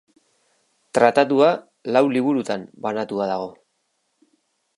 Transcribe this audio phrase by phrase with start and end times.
[0.97, 1.49] Tratatua
[1.97, 3.53] lau liburutan banatua dago.